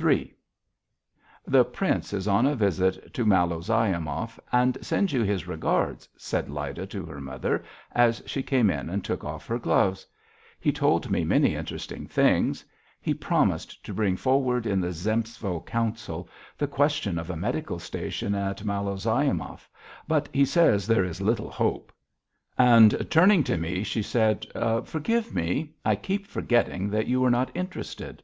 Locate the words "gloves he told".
9.58-11.10